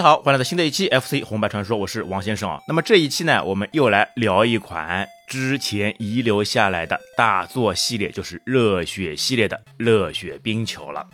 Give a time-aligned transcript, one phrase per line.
[0.00, 2.58] 大家好，欢迎来到新的一期 FC 红白传说，我是王先生啊。
[2.66, 11.06] 那么这一期呢，我们又来聊一款之前遗留下来的大作系列，就是热血系列的热血冰球了。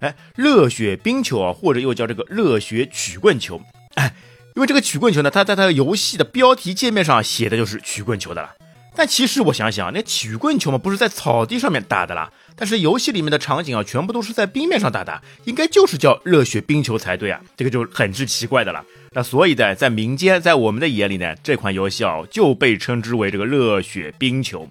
[0.00, 3.62] 哎，热血冰球啊，或者又叫这个热血曲棍球，
[3.94, 4.12] 哎，
[4.56, 8.50] 因为这个曲棍球呢，它在它游戏的标题界面上写的就是曲棍球的了。
[8.94, 12.30] 但其实我想想，那曲棍球嘛，不是在草地上面打的啦。
[12.54, 18.84] 但是游戏里面的场景啊，全部都是在冰面上打的，应该就是叫热血冰球才对啊，这个就很是奇怪的了。
[19.12, 24.68] 那所以呢，在民间，在我们的眼里呢，这款游戏啊就被称之为这个热血冰球。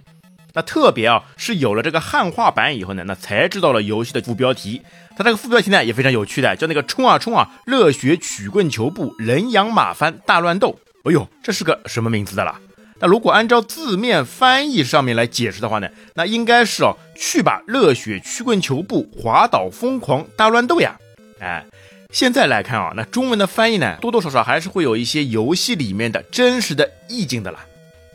[0.53, 4.81] 那特别啊，是有了这个汉化版以后呢，那才知道了游戏的副标题。
[5.17, 10.79] 它这个副标题呢也非常有趣的，叫那个冲啊冲啊，热血曲棍球部人仰马翻大乱斗。
[11.05, 12.59] 哎呦，这是个什么名字的啦？
[13.01, 20.95] 那如果按照字面翻译上面来解释的话呢，那应该是哦，去把热血曲棍球部滑倒疯狂大乱斗呀！
[21.39, 21.65] 哎，
[22.11, 27.65] 现在来看啊，那中文的翻译呢，多多少少还是会有一些游戏里面的真实的意境的啦。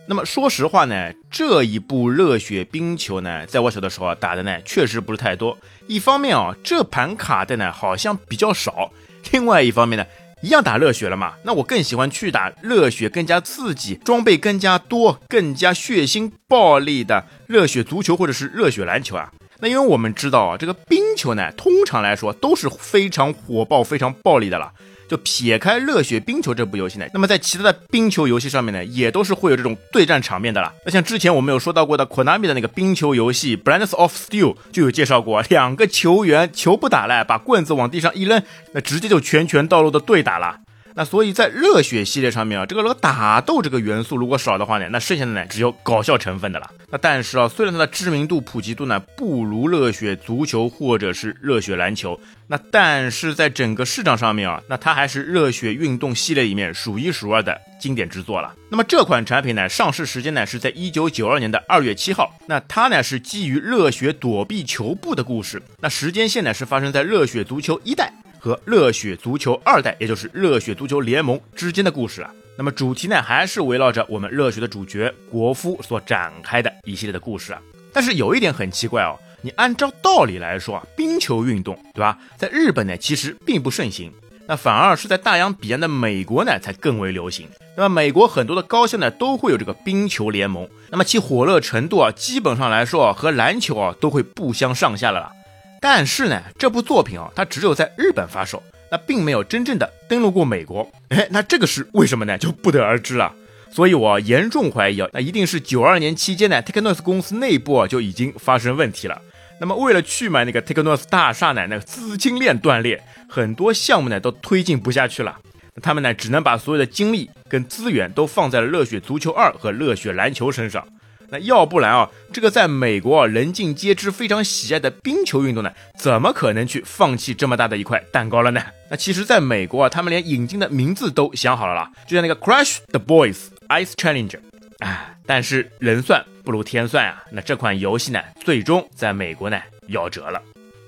[0.07, 5.59] 那么说实话呢，这一部热血冰球呢，在我小的时候啊打的呢，确实不是太多。
[5.89, 8.93] 一方面啊，这盘卡带呢好像比较少；
[9.33, 10.07] 另外一方面呢。
[10.43, 11.33] 一样打热血了嘛？
[11.45, 19.33] 那我更喜欢去打热血更加刺激、装备更加多、更加血腥暴力的热血足球或者是热血篮球啊。
[19.61, 24.71] 那因为我们知道啊，这个冰球呢，通常来说都是非常火爆、非常暴力的了。
[25.09, 30.73] 就撇开热血冰球这部游戏呢，那么在其他的冰球游戏上面呢，也都是会有这种对战场面的啦。
[30.85, 40.61] 那像之前我们有说到过的 Konami 的那个冰球游戏 Brands of Steel 就有介绍过，两个球员球不打了，把棍子往地上一扔，那直接就拳拳到肉的对打了。
[40.99, 46.71] 那所以，在热血系列上面啊，这个老打斗这个元素如果少的话呢，那剩下的呢只有搞笑成分的了。
[46.91, 58.55] 那但是啊，虽然它的知名度、普及度呢不如热血足球或者是热血篮球，那但是在整个市场上面啊，那它还是热血运动系列里面数一数二的经典之作了。
[58.71, 62.35] 那么这款产品呢，上市时间呢是在一九九二年的二月七号。
[62.47, 65.63] 那它呢是基于热血躲避球部的故事。
[65.81, 68.11] 那时间线呢是发生在热血足球一代。
[68.47, 72.31] 和热血足球二代，也就是热血足球联盟之间的故事啊。
[72.57, 77.61] 那么主题呢，还是围绕着我们热血的主角国夫所展开的一系列的故事啊。
[77.93, 84.13] 但是有一点很奇怪哦，你按照道理来说啊，冰球运动对吧，在日本呢其实并不盛行，
[84.47, 87.49] 那反而是在大洋彼岸的美国呢才更为流行。
[87.77, 95.33] 那么美国很多的高校呢都会有这个冰球联盟，那么其火热程度啊，基本上来说，和篮球啊都会不相上下了。
[95.81, 100.91] 但是呢，这部作品啊，它只有在日本发售，那并没有真正的登陆过美国。
[101.11, 102.37] 哎，那这个是为什么呢？
[102.39, 103.33] 就不得而知了。
[103.71, 109.21] 所以我严重怀疑啊，那一定是九二年期间呢，Technos 公司内部啊就已经发生问题了。
[109.61, 115.37] 那么为了去买那个 Technos 大厦呢，那个资金链断裂，很多项目呢都推进不下去了。
[115.83, 120.87] 他们呢只能把所有的精力跟资源都放在了热血足球二和热血篮球身上。
[121.29, 128.63] 那要不然啊，这个在美国人尽皆知、非常喜爱的冰球运动呢，怎么可能去放弃这么大的一块蛋糕了呢？
[128.91, 134.39] 那其实，在美国啊，他们连引进的名字都想好了啦，就像那个 Crush the Boys Ice Challenger，
[134.79, 140.41] 哎，但是人算不如天算啊，那这款游戏呢，最终在美国呢夭折了。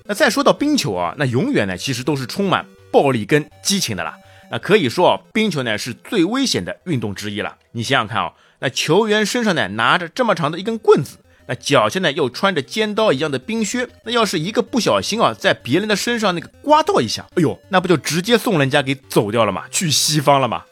[0.05, 4.15] 那再说到冰球啊，那永远呢其实都是充满暴力跟激情的啦。
[4.49, 7.57] 那可以说啊，冰球呢是最危险的运动之一了。
[7.73, 8.31] 你想想看啊。
[8.59, 19.63] 那球员身上呢拿着这么长的一根棍子，那脚下呢又穿着尖刀一样的冰靴，那要是一个不小心啊，在别人的身上那个刮到一下，哎呦，那不就直接送人家给走掉了吗？
[19.71, 20.63] 去西方了吗？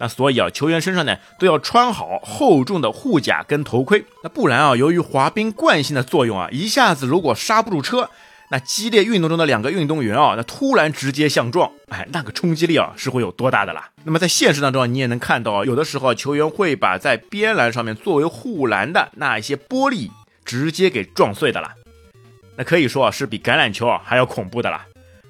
[0.00, 8.10] 那所以啊，球员身上呢都要穿好厚重的护甲跟头盔，那不然啊，由于滑冰惯性的作用啊，一下子如果刹不住车。
[8.50, 13.90] 那激烈运动中的两个运动员啊，那突然直接相撞，哎，那个冲击力啊是会有多大的啦？
[14.04, 20.10] 那么在现实当中，你也能看到，有的时候球员会把在边栏上面作为护栏的那一些玻璃
[20.46, 21.74] 直接给撞碎的啦。
[22.56, 24.86] 那可以说啊，是比橄榄球啊还要恐怖的啦。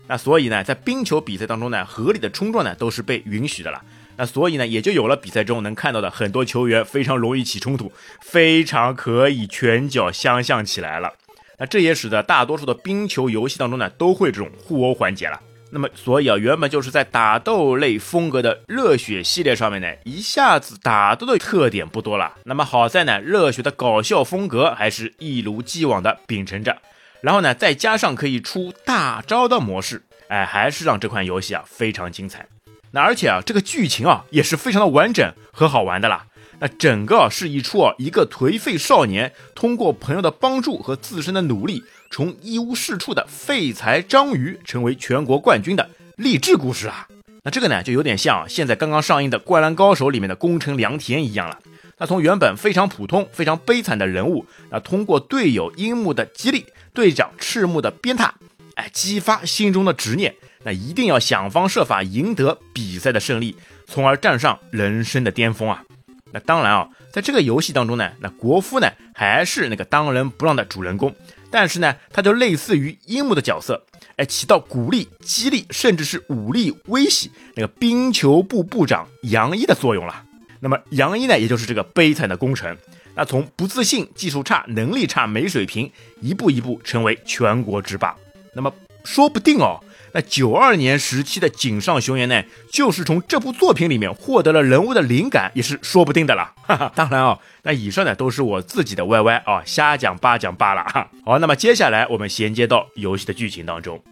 [0.07, 3.83] 那所以呢，在冰球比赛当中呢，合理的冲撞呢都是被允许的了。
[4.17, 11.13] 那所以呢，也就有了比赛中能看到的很多球员非常容易起冲突，非常可以拳脚相向起来了。
[11.59, 15.41] 那这也使得大多数的冰球游戏当中呢，都会这种互殴环节了。
[15.71, 22.33] 那么，所以啊，原本就是在打斗类风格的热血系列上面呢，一下子打斗的特点不多了。
[22.45, 26.79] 那么好在呢，热血的搞笑风格还是一如既往的秉承着。
[27.21, 32.47] 然后呢，再加上可以出大招的模式，哎，还是让这款游戏啊非常精彩。
[32.93, 36.25] 那而且啊，这个剧情啊也是非常的完整和好玩的啦。
[36.61, 47.07] 那整个是一出啊，一个颓废少年通过朋友的帮助和自身的努力，从一无是处的废材章鱼成为全国冠军的励志故事啊。
[47.45, 51.61] 那这个呢，就有点像现在刚刚上映的《灌篮高手》里面的宫城良田一样了。
[51.99, 58.31] 那从原本非常普通、非常悲惨的人物，那通过队友樱木的激励，队长赤木的鞭挞，
[58.75, 60.35] 哎，激发心中的执念，
[60.65, 63.57] 那一定要想方设法赢得比赛的胜利，
[63.87, 65.85] 从而站上人生的巅峰啊！
[66.33, 71.15] 那当然啊，在这个游戏当中呢，那国夫呢还是那个当仁不让的主人公，
[71.51, 73.85] 但是呢，他就类似于樱木的角色，
[74.17, 80.25] 哎，起到鼓励、激励，甚至是武力威胁那个冰球部部长杨一的作用了。
[80.61, 82.77] 那么杨一呢，也就是这个悲惨的功臣，
[83.15, 85.91] 那从不自信、技术差、能力差、没水平，
[86.21, 88.15] 一步一步成为全国之霸。
[88.55, 88.73] 那么
[89.05, 89.81] 说不定哦，
[90.13, 96.55] 那九二年时期的井上雄彦呢，就是从这部作品里面获得了人物的灵感，也是说不定的了。
[96.63, 101.11] 哈哈，当然啊，那以上呢都是我自己的歪歪啊，瞎讲八讲罢了哈。
[101.25, 104.03] 好，那么接下来我们衔接到游戏的剧情当中。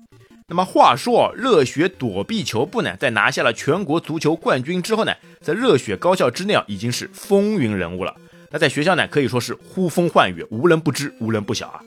[0.49, 8.15] 那么话说，热血躲避球部呢，在拿下了全国足球冠军之后呢，在热血高校之内啊，已经是风云人物了。
[8.53, 11.81] 那在学校呢，可以说是呼风唤雨，无人不知，无人不晓啊。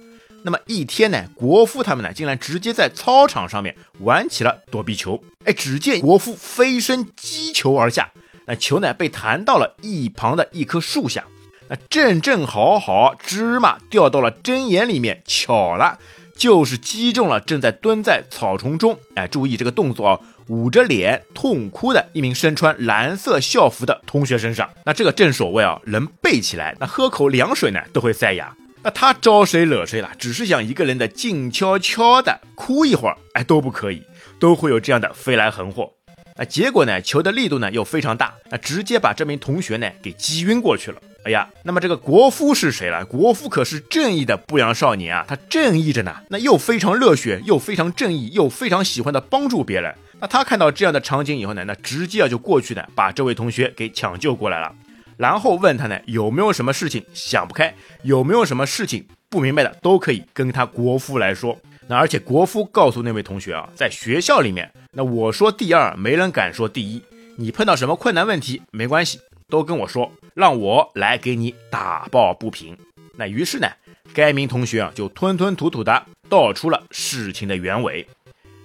[0.43, 5.21] 那么一天呢，国夫他们呢，竟然直接在操场上面玩起了躲避球。
[5.45, 8.11] 哎，只见国夫飞身击球而下，
[8.45, 11.25] 那球呢被弹到了一旁的一棵树下，
[11.67, 15.99] 那正正好好，芝麻掉到了针眼里面，巧了。
[16.35, 24.69] 就是击中了正在蹲在草丛中，哎，注意这个动作啊，捂着脸痛哭的一名身穿蓝色校服的同学身上。
[24.85, 28.55] 那这个正所谓啊，人背起来，那喝口凉水呢都会塞牙。
[28.81, 30.09] 那他招谁惹谁了？
[30.17, 34.03] 只是想一个人的静悄悄的哭一会儿，哎，都不可以，
[34.39, 35.91] 都会有这样的飞来横祸。
[36.37, 41.01] 那结果呢，球的力度呢又非常大，那直接把这名同学呢给击晕过去了。
[41.25, 43.03] 哎呀，那么这个国夫是谁了？
[43.05, 46.15] 国夫可是正义的不良少年啊，他正义着呢。
[46.29, 49.93] 那又非常热血，又非常正义，又非常喜欢的帮助别人。
[50.21, 54.73] 那他看到这样的场景以后呢，那直接啊就过去呢，把这位同学给抢救过来了。
[55.19, 61.59] 然后问他呢，有没有什么事情想不开，有没有什么事情不明白的，都可以跟他国夫来说。
[61.89, 67.03] 那而且国夫告诉那位同学啊，在学校里面，那我说第二，没人敢说第一。
[67.35, 69.19] 你碰到什么困难问题，没关系。
[69.49, 72.77] 都跟我说，让我来给你打抱不平。
[73.17, 73.67] 那于是呢，
[74.13, 78.07] 该名同学啊就吞吞吐吐的道出了事情的原委。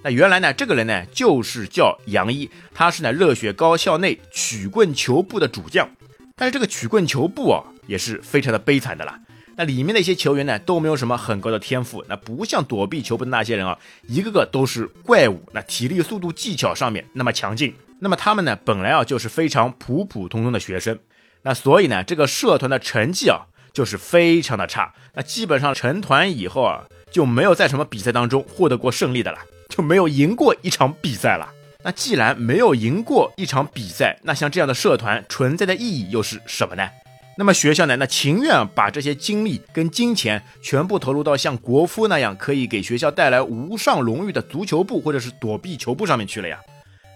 [0.03, 5.89] 那原来呢，这个人呢就是叫杨一，他是呢热血高校内曲棍球部的主将。
[6.35, 9.19] 但是这个曲棍球部啊也是非常的悲惨的啦。
[9.55, 13.77] 那里面的一些球员呢都没有什么很高的天赋，那不像躲避球部的那些人啊，
[14.07, 15.41] 一个个都是怪物。
[15.53, 17.73] 那体力、速度、技巧上面那么强劲。
[17.99, 20.99] 那么他们呢，本来啊就是非常普普通通的学生，
[21.43, 24.93] 那所以呢，这个社团的成绩啊就是非常的差。
[25.13, 29.39] 那基本上成团以后啊，就没有在什么比赛当中获得过胜利的了，
[29.69, 31.49] 就没有赢过一场比赛了。
[31.85, 36.89] 那既然没有赢过一场比赛，那像这样的社团存在的意义又是什么呢？
[37.37, 46.57] 那么学校呢，那情愿把这些精力跟金钱全部投入到像国夫那样可以给学校带来无上荣誉的足球部或者是躲避球部上面去了呀。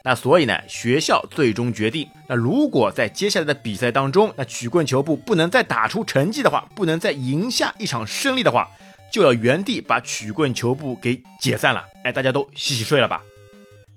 [0.04, 8.70] 那所以呢，学校最终决定，那如果在接下来的比赛当中，那曲棍球部不能再打出成绩的话，不能再赢下一场胜利的话，
[9.12, 11.84] 就要原地把曲棍球部给解散了。
[12.04, 13.20] 哎，大家都洗洗睡了吧？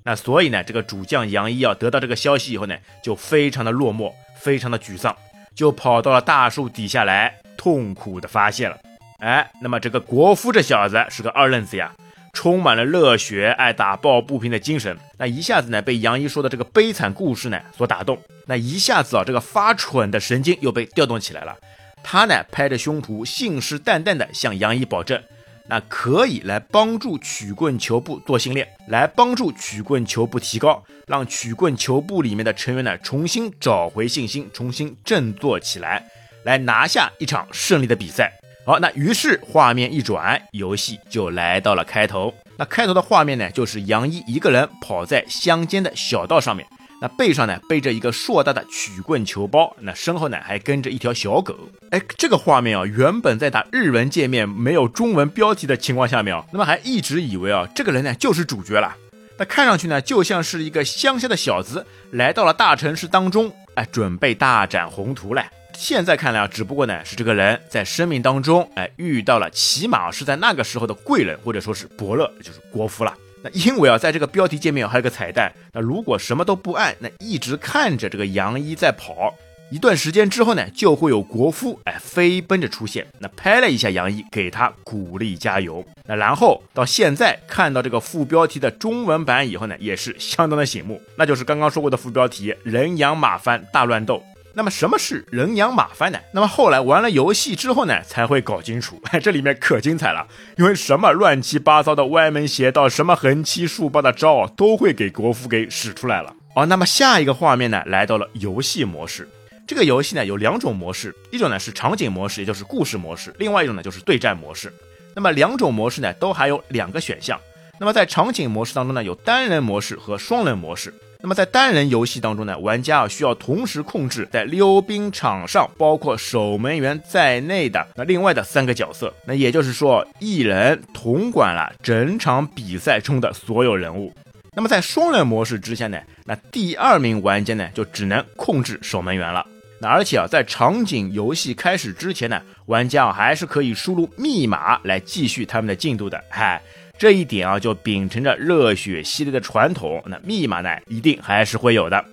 [0.04, 5.16] 那所以呢，这个主将杨一啊，得到这个消息以后呢，就非常的落寞，非常的沮丧，
[5.54, 8.78] 就跑到了大树底下来痛苦的发泄了。
[9.20, 11.92] 哎，那么这个国夫这小子是个二愣子呀。
[12.34, 21.54] 充满了热血、爱打抱不平的精神，那一下子呢被杨一说的这个悲惨故事呢所打动，那一下子啊这个发蠢的神经又被调动起来了。
[22.02, 25.22] 他呢拍着胸脯，信誓旦旦的向杨一保证，
[25.68, 36.04] 那可以来帮助曲棍球部做训练，来帮助曲棍球部提高，让曲棍球部里面的成员呢重新找回信心，重新振作起来，
[36.44, 38.32] 来拿下一场胜利的比赛。
[38.64, 42.32] 好，那于是画面一转，游戏就来到了开头。
[42.56, 46.66] 那开头的画面呢，就是杨一一个人跑在乡间的小道上面，
[47.02, 51.68] 那背上呢背着一个硕大的曲棍球包，那身后呢还跟着一条小狗。
[51.90, 58.94] 哎，这个画面啊，原本在打日文界面没有中文标题的情况下面啊，那么还一直以为啊这个人呢就是主角了。
[59.36, 65.44] 那看上去呢就像是一个乡下的小子来到了大城市当中，哎，准备大展宏图嘞。
[65.74, 73.12] 现在看来啊，只不过呢是这个人在生命当中，哎，遇到了起码是在那个时候的贵人，或者说是伯乐，就是国夫了。
[73.42, 79.34] 那因为啊，在这个标题界面还有个彩蛋，那如果什么都不按，那一直看着这个杨一在跑，
[79.70, 85.84] 一段时间之后呢，就会有国夫哎飞奔着出现，那拍了一下杨一，给他鼓励加油。
[86.06, 94.22] 那然后到现在看到这个副标题的中文版以后呢，也是相当的醒目，那就是刚刚说过的副标题“人仰马翻大乱斗”。
[94.54, 96.18] 那么什么是人仰马翻呢？
[96.32, 100.26] 那么后来玩了游戏之后呢，才会搞清楚，哎 这里面可精彩了，
[100.58, 106.34] 因为什么乱七八糟的歪门邪道，什么横七竖八的招，都会给国服给使出来了。
[106.54, 109.26] 哦，那么下一个画面呢，来到了游戏模式。
[109.66, 114.70] 这个游戏呢有两种模式，一种呢是场景模式，也就是故事模式；另外一种呢就是对战模式。
[115.14, 117.40] 那么两种模式呢都还有两个选项。
[117.80, 120.92] 那么在场景模式当中呢，有单人模式和双人模式。
[121.22, 134.12] 那么在单人游戏当中呢，玩家啊需要同时控制在溜冰场上包括守门员在内的那另外的三个角色，那也就是说一人统管了整场比赛中的所有人物。
[134.56, 139.46] 那么在双人模式之下呢，那第二名玩家呢就只能控制守门员了。
[139.80, 146.60] 那而且啊，在场景游戏开始之前呢，玩家啊还是可以输入密码来继续他们的进度的，嗨。
[146.98, 152.04] 这一点啊，就秉承着热血系列的传统，那密码呢，一定还是会有的。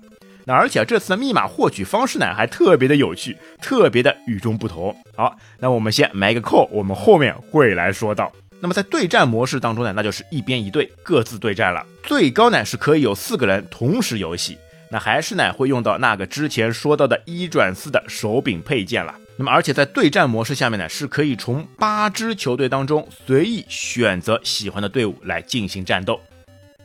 [0.46, 4.96] 那而且这次的密码获取方式呢，还特别的有趣，特别的与众不同。
[5.14, 8.32] 好，那我们先埋个扣，我们后面会来说到。
[8.60, 14.58] 那么在对战模式当中呢，那就是一边一队各自对战了，最高呢是可以有四个人同时游戏。
[14.90, 19.14] 那还是呢会用到那个之前说到的一转四的手柄配件了。
[19.40, 26.20] 那么，而且在对战模式下面呢，是可以从八支球队当中随意选择喜欢的队伍来进行战斗。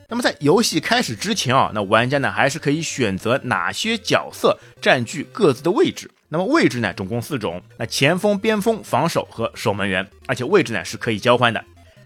[0.07, 6.09] 那么在游戏开始之前啊，那玩家呢还是可以选择哪些角色占据各自的位置。
[6.29, 11.61] 那么位置呢总共四种，那前锋、边锋、防守和守门员，而且位置呢是可以交换的。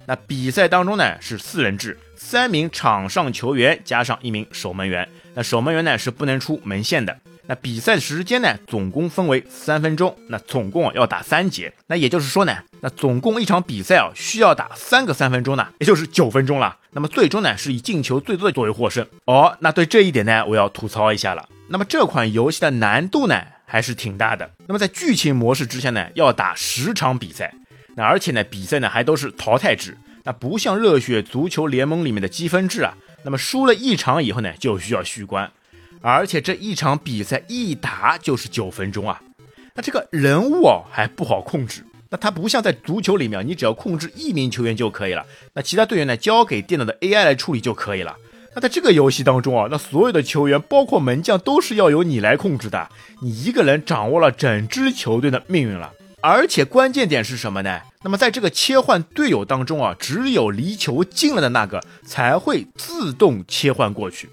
[0.07, 7.15] 那比赛当中呢是四人制，三名场上球员加上一名守门员，那守门员呢是不能出门线的。
[7.49, 16.77] 那比赛时间呢，总共分为三分钟，那总共要打三节，那也就是说呢，那总共一场比赛啊，需要打三个三分钟呢，也就是九分钟了。
[16.91, 19.03] 那么最终呢，是以进球最多的作为获胜。
[19.25, 21.49] 哦，那对这一点呢，我要吐槽一下了。
[21.69, 24.51] 那么这款游戏的难度呢，还是挺大的。
[24.67, 27.51] 那么在剧情模式之下呢，要打十场比赛，
[27.95, 32.93] 那而且呢，比赛呢还都是淘汰制，那不像热血足球联盟里面的积分制啊。
[33.23, 35.51] 那么输了一场以后呢，就需要续关。
[36.01, 39.21] 而且这一场比赛一打就是九分钟啊，
[39.75, 41.83] 那这个人物哦还不好控制。
[42.11, 48.15] 那它不像在足球里面，你只要控制一名球员就可以了，那其他队员呢交给电脑的 AI 来处理就可以了。
[48.55, 52.89] 那在这个游戏当中啊，那所有的球员包括门将都是要由你来控制的，
[53.21, 55.93] 你一个人掌握了整支球队的命运了。
[56.21, 57.79] 而且关键点是什么呢？
[58.03, 64.27] 那么在这个切换队友当中啊，只有离球近了的那个才会自动切换过去。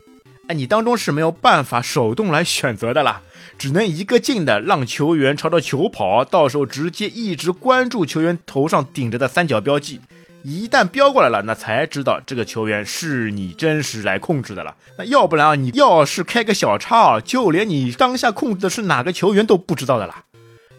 [0.48, 3.20] 哎，你当中是没有办法手动来选择的啦，
[3.58, 10.00] 只能一个劲的让球员朝着球跑，到时候直接一直关注球员头上顶着的三角标记，
[10.44, 14.76] 一旦标过来了，那才知道这个球员是你真实来控制的了。
[14.96, 20.22] 那要不然啊，你要是开个小差，就连你当下控制的是哪个球员都不知道的啦。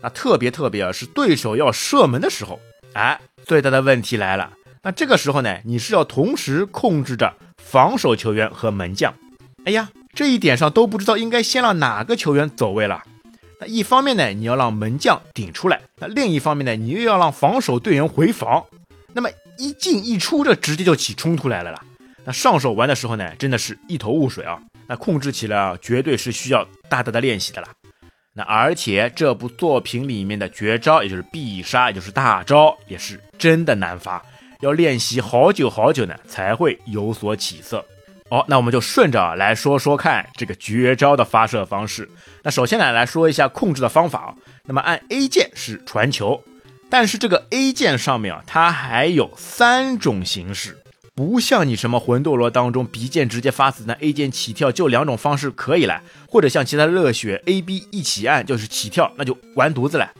[0.01, 2.61] 那特别特别啊，是对手要射门的时候，
[2.93, 4.53] 哎，最大的问题来了。
[4.83, 9.13] 那这个时候呢，你是要同时控制着防守球员和门将。
[9.67, 13.03] 哎呀，这一点上都不知道应该先让哪个球员走位了。
[13.59, 18.63] 那一方面呢，你要让门将顶出来；那另一方面呢，你又要让防守队员回防。
[19.13, 21.83] 那么一进一出，这直接就起冲突来了啦。
[22.23, 24.57] 那上手玩的时候呢，真的是一头雾水啊。
[24.87, 27.67] 那控制起来啊，绝对是需要大大的练习的啦。
[28.31, 34.23] 那而且这部作品里面的绝招，也就是必杀，也就是大招，也是真的难发，
[34.61, 37.83] 要练习好久好久呢，才会有所起色。
[38.29, 42.09] 好，那我们就顺着来说说看这个绝招的发射方式。
[42.43, 44.35] 那首先呢，来说一下控制的方法。
[44.65, 46.43] 那么按 A 键是传球，
[46.89, 50.77] 但是这个 A 键上面啊，它还有三种形式，
[51.15, 56.01] 不像你什么魂斗罗当中 B 键直接发子弹，A 键起跳，就两种方式可以了。
[56.27, 60.11] 或者像其他热血 A B 一起按就是起跳，那就完犊子了。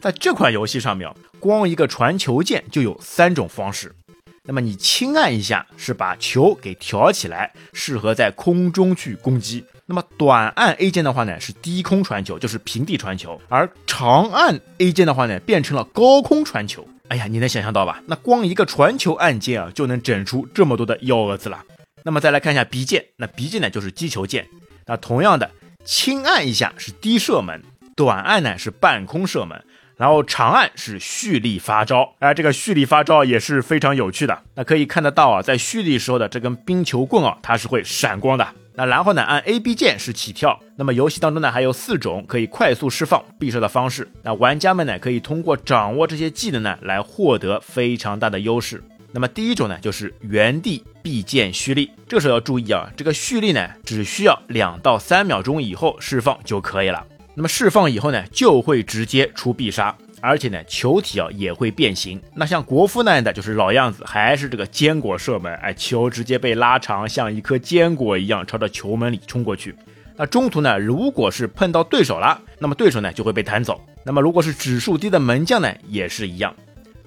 [0.00, 3.94] 在这款游戏上面，光一个传球键就有三种方式。
[4.44, 9.64] 那么你轻按一下是把球给挑起来，适合在空中去攻击。
[9.86, 16.84] 那么短按 A 键的话呢，是低空传球，就是平地传球；而长按 A 键的话呢，变成了高空传球。
[17.06, 18.02] 哎呀，你能想象到吧？
[18.06, 21.62] 那光一个传球按键啊，就能整出这么多的幺蛾子了。
[22.02, 24.48] 那么再来看一下 B 键，那 B 键呢就是击球键。
[24.86, 25.52] 那同样的，
[25.84, 27.62] 轻按一下是低射门，
[27.94, 29.62] 短按呢是半空射门。
[30.02, 34.36] 然后长按是蓄力发招，哎，这个蓄力发招也是非常有趣的。
[34.56, 38.44] 那可以看得到啊，在蓄力时候的这根冰球棍啊，它是会闪光的。
[38.74, 40.58] 那然后呢，按 A、B 键是起跳。
[40.74, 44.10] 那么游戏当中呢，还有四种可以快速释放必杀的方式。
[44.24, 48.82] 那玩家们呢，可以通过掌握这些技能呢，来获得非常大的优势。
[49.12, 51.92] 那么第一种呢，就是原地 B 键蓄力。
[52.08, 57.06] 这时候要注意啊，这个蓄力呢，只需要两到三秒钟以后释放就可以了。
[57.34, 59.94] 那么释放以后呢，就会直接出必杀。
[60.24, 62.22] 而且呢，球体啊也会变形。
[62.36, 69.74] 那像国服那样的就是老样子，还是这个坚果射门，哎，球直接被拉长，像一颗坚果一样朝着球门里冲过去。
[70.14, 73.80] 那中途呢，如果是碰到对手了，那么对手呢就会被弹走。
[74.04, 76.54] 那么如果是指数低的门将呢，也是一样。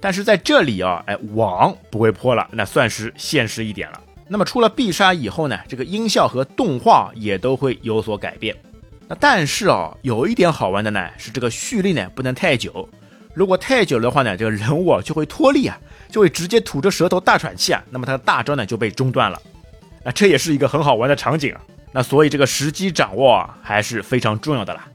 [0.01, 4.01] 但是在这里啊，哎，网不会破了，那算是现实一点了。
[4.27, 8.53] 那么出了必杀以后呢，这个音效和动画也都会有所改变。
[9.07, 12.87] 那但是啊，有一点好玩的呢，是这个蓄力呢不能太久。
[13.33, 15.77] 如果太久的话呢，这个人物啊就会脱力啊，
[16.09, 19.39] 就会直接吐着舌头大喘气啊，那么他的大招呢就被中断了。
[20.03, 21.61] 那这也是一个很好玩的场景啊。
[21.91, 24.87] 那所以这个时机掌握啊还是非常重要的啦。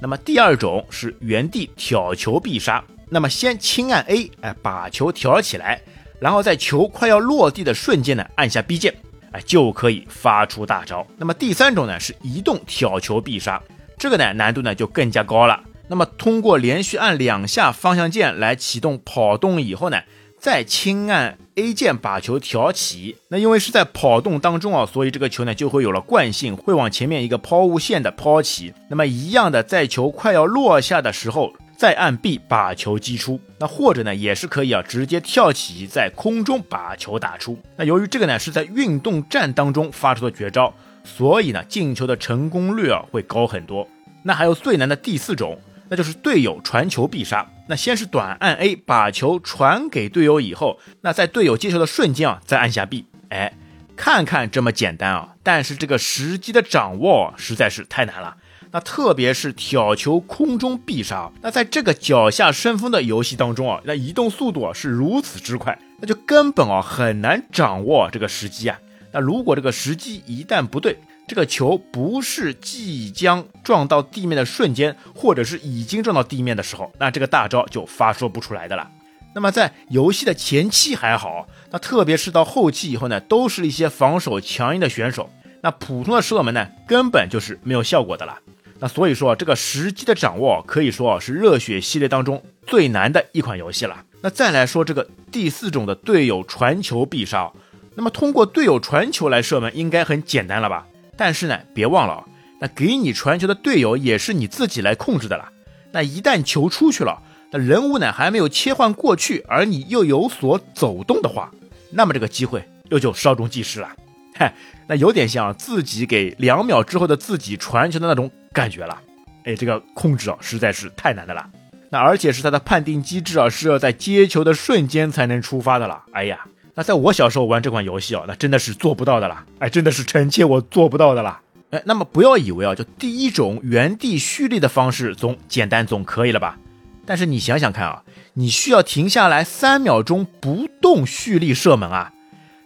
[0.00, 5.80] 那么第二种是原地挑球必杀，那么先轻按 A，哎，把球挑起来，
[6.20, 8.94] 然后在球快要落地的瞬间呢按下 B 键，
[9.34, 11.04] 哎，就可以发出大招。
[11.16, 13.60] 那么第三种呢是移动挑球必杀，
[13.98, 15.60] 这个呢难度呢就更加高了。
[15.88, 20.02] 那么通过连续按两下方向键来启动跑动以后呢，
[20.38, 23.16] 再轻按 A 键把球挑起。
[23.28, 28.72] 那因为是在跑动当中啊，所以这个球呢就会有了惯性，会往前面一个抛物线的抛起。
[28.88, 33.40] 那么一样的，在球快要落下的时候，再按 B 把球击出。
[33.58, 37.58] 那或者呢，也是可以啊，直接跳起在空中把球打出。
[37.76, 40.72] 那由于这个呢是在运动战当中发出的绝招，
[41.04, 43.86] 所以呢进球的成功率啊会高很多。
[44.22, 45.58] 那还有最难的第四种。
[45.86, 47.46] 那就是队友传球必杀。
[47.68, 53.04] 那先是短按 A 把球传给队友，以后那在队友接球的瞬间啊，再按下 B。
[53.28, 53.52] 哎，
[53.94, 58.38] 看看这么简单啊，但是这个时机的掌握实在是太难了。
[58.74, 68.76] 那特别是挑球空中必杀，那在这个脚下生风的游戏当中啊，那移动速度啊是如此之快，那就根本啊很难掌握这个时机啊。
[69.12, 78.90] 那如果这个时机一旦不对，这个球不是即将撞到地面的瞬间，或者是已经撞到地面的时候，那这个大招就发射不出来的了。
[79.36, 88.36] 那么在游戏的前期还好，那特别是到后期以后呢，都是一些防守强硬的选手，那普通的射门呢，根本就是没有效果的了。
[88.84, 94.04] 那所以说，这个时机的掌握可以说是热血系列当中最难的一款游戏了。
[94.20, 97.50] 那再来说这个第四种的队友传球必杀，
[97.94, 100.86] 那么通过队友传球来射门应该很简单了吧？
[101.16, 102.26] 但是呢，别忘了，
[102.60, 105.50] 那给你传球的队友也是你自己来控制的啦。
[105.92, 111.50] 那一旦球出去了，那人物呢还没有切换过去，而你又有所走动的话，
[111.90, 113.88] 那么这个机会又就稍纵即逝了。
[114.34, 114.54] 嗨，
[114.86, 119.00] 那有点像自己给两秒之后的自己传球的那种感觉了。
[119.44, 121.48] 哎，这个控制啊实在是太难的了。
[121.90, 126.02] 那而且是它的判定机制啊是要在接球的瞬间才能出发的了。
[126.12, 126.44] 哎呀。
[126.76, 129.46] 那在我小时候玩这款游戏啊，那真的是做不到的啦！
[129.60, 131.40] 哎，真的是臣妾我做不到的啦！
[131.70, 136.58] 哎，那么不要以为啊，就第一种原地蓄力的方式总简单总可以了吧？
[137.06, 142.12] 但是你想想看啊，你需要停下来三秒钟不动蓄力射门啊，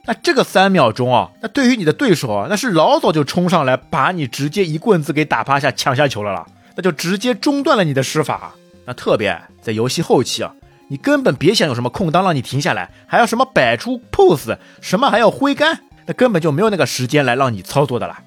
[0.09, 8.55] 那这个三秒钟啊，那对于你的对手啊，那是老早就冲上来把你直接一棍子给打趴下抢下球了啦，那就直接中断了你的施法。
[8.87, 10.55] 那特别在游戏后期啊。
[10.91, 18.23] 你根本别想有什么空档让你停下来，还要什么摆出 pose，什么还要挥杆，那根本就没有那个时间来让你操作的啦。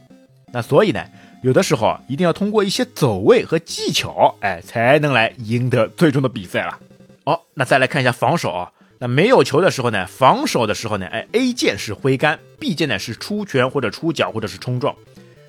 [0.54, 1.04] 那所以呢，
[1.42, 6.78] 有的时候一定要通过一些走位和技巧，哎，才能来赢得最终的比赛了。
[7.24, 8.72] 哦，那再来看一下防守啊。
[9.04, 14.96] 那没有球的时候呢，防守的时候呢，哎，A 键是挥杆，B 键呢是出拳或者出脚或者是冲撞。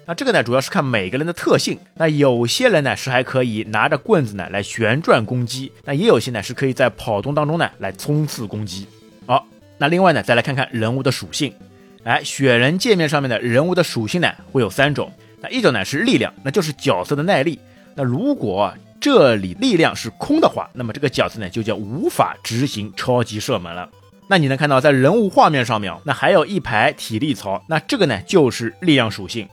[0.07, 1.79] 那这个呢，主要是看每个人的特性。
[1.97, 8.87] 那有些人呢是还可以拿着棍子呢来旋转攻击，那也有些呢是可以在跑动当中呢来冲刺攻击。
[9.27, 11.53] 好，那另外呢，再来看看人物的属性。
[12.05, 15.13] 哎，雪人界面上面的人物的属性呢会有三种。
[15.43, 17.61] 那一种呢是力量，那就是角色的耐力。
[17.95, 23.91] 那如果这里力量是空的话，那么这个角色呢就叫无法执行超级射门了。
[24.29, 29.49] 那你能看到在人物画面上面，那还有一排体力槽，那这个呢就是力量属性。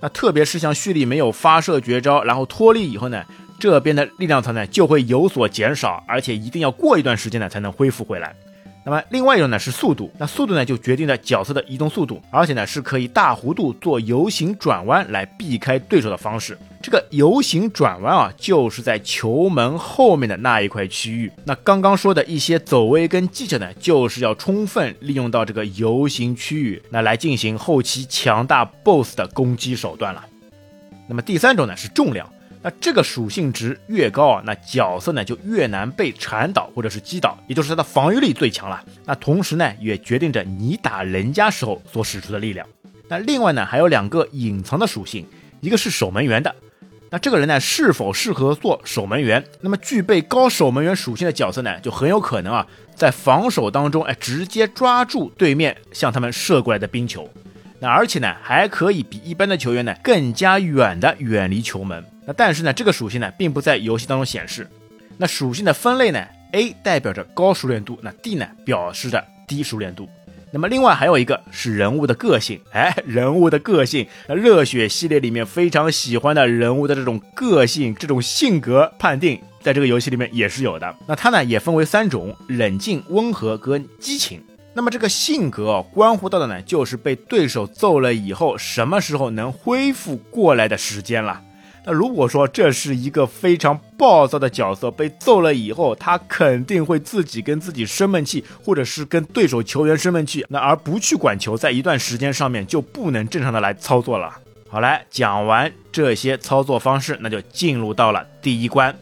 [0.00, 3.22] 那特别是像蓄力没有发射绝招，然后脱力以后呢，
[3.60, 8.34] 这边的力量槽呢就会有所减少，而且一定要过一段时间呢才能恢复回来。
[8.86, 16.58] 那么另外一种呢是速度，那速度呢就决定了角色的移动速度，而且呢是可以大弧度做游行转弯来避开对手的方式。
[16.82, 21.32] 这个游行转弯啊，就是在球门后面的那一块区域。
[21.46, 30.22] 那刚刚说的一些走位跟技巧呢，就是要充分利用到这个游行区域，那来进行后期强大 BOSS 的攻击手段了。
[31.08, 32.28] 那么第三种呢是重量。
[32.64, 38.82] 那这个属性值越高啊，那角色呢就越难被缠倒或者是击倒，也就是它的防御力最强了。
[39.04, 42.66] 那同时呢，也决定着你打人家时候所使出的力量。
[43.06, 45.26] 那另外呢，还有两个隐藏的属性，
[45.60, 46.54] 一个是守门员的。
[47.10, 49.44] 那这个人呢，是否适合做守门员？
[49.60, 57.28] 那么具备高守门员属性的角色呢，就很有可能啊，在防守当中，哎，直接抓住对面向他们射过来的冰球。
[57.84, 62.02] 那而且呢，还可以比一般的球员呢更加远的远离球门。
[62.24, 64.66] 那但是呢，这个属性呢并不在游戏当中显示。
[65.18, 70.08] 那属性的分类呢，A 代表着高熟练度，那 D 呢表示着低熟练度。
[70.50, 80.96] 那么另外还有一个是人物的个性，哎， 人物的个性，那热血系列里面非常喜欢的人物的这种个性、这种性格判定，在这个游戏里面也是有的。
[81.06, 84.42] 那它呢也分为三种：冷静、温和跟激情。
[84.76, 91.40] 那么这个性格关乎到的呢，就是被对手揍了以后，什么时候能恢复过来的时间了。
[91.86, 104.34] 那如果说这是一个非常暴躁的角色，被揍了以后，他肯定会自己跟自己生闷气，或者是跟对手球员生闷气，那而不去管球，在一段时间上面就不能正常的来操作了。
[104.68, 108.96] 好来讲完这些操作方式，那就进入到了第一关。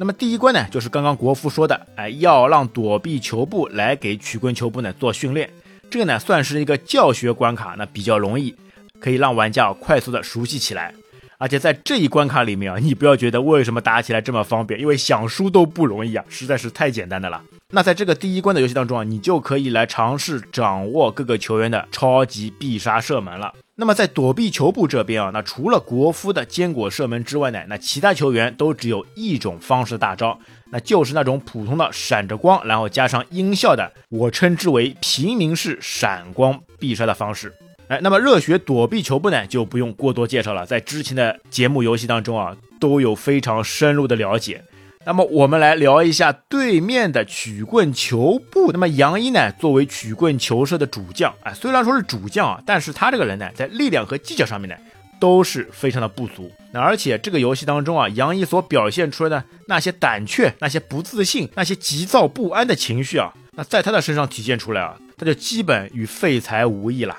[0.00, 5.50] 那么第一关呢，就是刚刚国服说的，哎，要让躲避球部来给曲棍球部呢做训练，
[5.90, 8.56] 这个呢算是一个教学关卡，那比较容易，
[8.98, 10.94] 可以让玩家快速的熟悉起来。
[11.36, 17.42] 而且在这一关卡里面啊，你不要觉得为什么打起来这么方便，因为想输都不容易啊，实在是太简单的了。
[17.72, 23.52] 那在这个第一关的游戏当中啊，你就可以来尝试掌握各个球员的超级必杀射门了。
[23.80, 30.38] 那么在躲避球部这边啊，那除了国夫的坚果射门之外呢，那其他球员都只有一种方式大招，
[30.70, 37.54] 那就是那种普通的闪着光，然后加上音效的，我称之为平民式闪光必杀的方式。
[37.88, 44.62] 哎，那么热血躲避球部呢，就不用过多介绍了，在之前的节目游戏当中啊，都有非常深入的了解。
[45.02, 48.70] 那么我们来聊一下对面的曲棍球部。
[48.70, 54.76] 那么杨一呢，作为曲棍球社的主将，哎，虽然说是主将啊，但是他这个人呢，在力量和技巧上面呢，
[55.18, 56.52] 都是非常的不足。
[56.70, 67.16] 那而且这个游戏当中啊，杨一所表现出来的那些胆怯、那些不自信、那些急躁不安的情绪啊，那在他的身上体现出来啊，他就基本与废材无异了。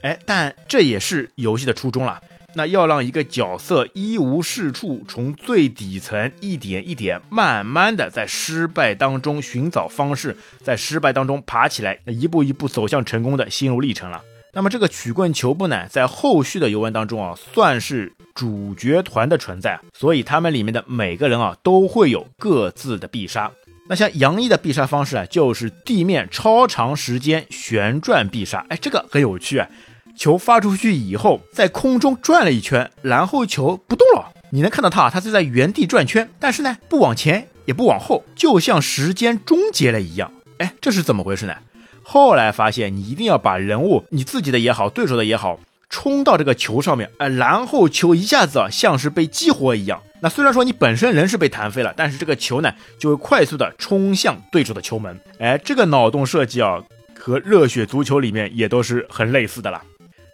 [0.00, 2.18] 哎，但这也是游戏的初衷了。
[2.54, 14.22] 那要让一个角色一无是处，从最底层一点一点，慢慢的在失败当中寻找方式，在失败当中爬起来，一步一步走向成功的心路历程了。
[14.52, 23.52] 那么这个曲棍球部呢，在后续的游玩当中啊，算是主角团的存在，所以他们里面的每个人啊，都会有各自的必杀。
[23.88, 29.68] 那像杨一的必杀方式啊，就是地面超长时间旋转必杀，哎，这个很有趣啊。
[30.16, 34.32] 球发出去以后，在空中转了一圈，然后球不动了。
[34.50, 40.32] 你能看到它，它是在原地转圈，但是呢，不往前也不往后，就像时间终结了一样。
[40.58, 41.54] 哎，这是怎么回事呢？
[42.02, 50.02] 后来发现，你一定要把人物，你自己的也好，对手的也好，冲到这个球上面，哎，然后球一下子啊，像是被激活一样。
[50.20, 55.18] 那虽然说你本身人是被弹飞了，但是这个球呢，就会快速的冲向对手的球门。
[55.38, 56.82] 哎，这个脑洞设计啊，
[57.18, 59.80] 和热血足球里面也都是很类似的了。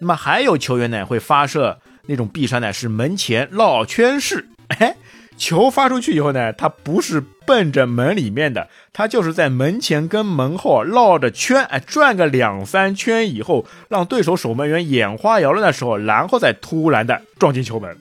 [0.01, 4.49] 那么还有球员呢，会发射那种必杀呢，是门前绕圈式。
[4.69, 4.97] 哎，
[5.37, 17.97] 球发出去以后呢，它不是奔着门里面的，它就是在门前跟门后绕着圈，哎，转个两三圈以后，让对手守门员眼花缭乱的时候，然后再突然的撞进球门。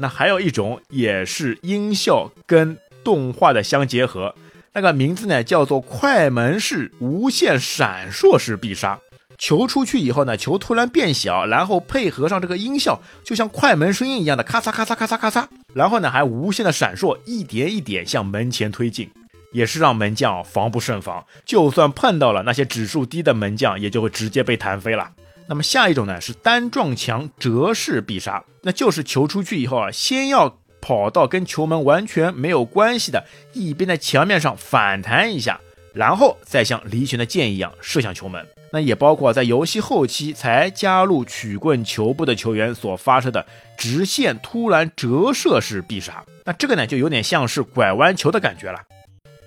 [0.00, 4.34] 那还有一种也是音效跟动画的相结合，
[4.74, 8.98] 那个名字呢叫做快门式无限闪烁式必杀。
[9.38, 19.08] 球出去以后呢，球突然变小，然后配合上这个音效，就像快门声音一样的咔嚓咔嚓咔嚓咔嚓，然后呢还无限的闪烁，一点一点向门前推进，
[19.52, 21.24] 也是让门将防不胜防。
[21.46, 25.12] 就算碰到了那些指数低的门将，也就会直接被弹飞了。
[25.48, 35.60] 那么下一种呢是单撞墙折式必杀，那就是球出去以后啊，先要跑到跟球门完全没有关系的一边的墙面上反弹一下，
[35.94, 38.44] 然后再像离弦的箭一样射向球门。
[38.72, 48.80] 那也包括在游戏后期才加入曲棍球部的球员所发射的直线突然折射式必杀，那这个呢就有点像是拐弯球的感觉了。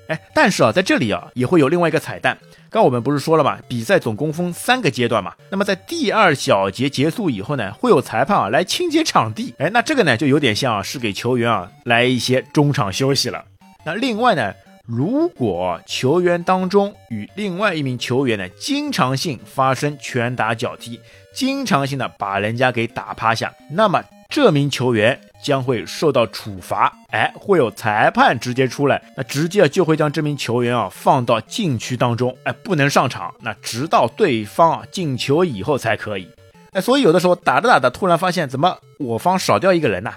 [0.07, 2.37] 哎，但是啊，在这里啊，也会有另外一个彩蛋。
[2.69, 5.33] 刚我们不是说了嘛，比赛总共分三个阶段嘛。
[5.49, 9.53] 那么在第二小节结束以后呢，会有裁判啊来清洁场地。
[9.57, 13.45] 哎，那这个呢，就有点像，是给球员啊来一些中场休息了。
[13.85, 14.53] 那另外呢，
[14.85, 20.99] 如果球员当中与另外一名球员呢，经常性发生拳打脚踢，
[21.33, 24.03] 经常性的把人家给打趴下，那么。
[24.33, 36.29] 这名球员将会受到处罚，哎，会有裁判直接出来，那直接就会将这名球员啊放到禁区当中，哎，不能上场，那直到对方啊进球以后才可以。
[36.71, 40.13] 哎，所以有的时候打着打着，突然发现怎么我方少掉一个人呢？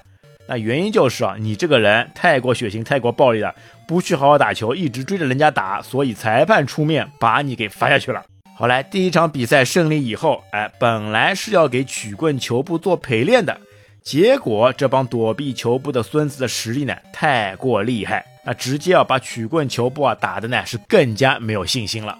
[0.46, 3.52] 那原因就是啊，你这个人太过血腥、太过暴力了，
[3.86, 8.24] 不去好好打球，一直追着人家打，所以裁判出面把你给罚下去了。
[8.56, 13.58] 好来，第一场比赛胜利以后，哎，本来是要给曲棍球部做陪练的。
[14.02, 22.16] 结果这帮躲避球部的孙子的实力呢太过厉害，那直接啊把曲棍球部啊打的呢是更加没有信心了。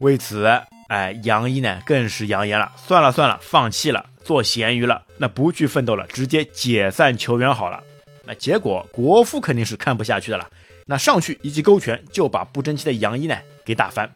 [0.00, 0.46] 为此，
[0.88, 7.82] 哎，杨一呢更是扬言了，算了算了，放弃了，做咸鱼了，那不去奋斗了，直接解散球员好了。
[8.26, 10.46] 那结果国夫肯定是看不下去的了，
[10.86, 14.10] 那上去一记勾拳就把不争气的杨一呢给打翻。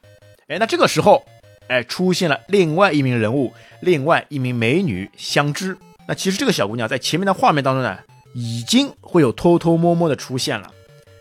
[0.48, 1.24] 哎，那这个时候，
[1.68, 5.76] 哎，出现了另外一名人物，另外一名美女香枝。
[6.06, 7.98] 那其实这个小姑娘在前面的画面当中呢，
[8.34, 10.72] 已经会有偷偷摸摸的出现了，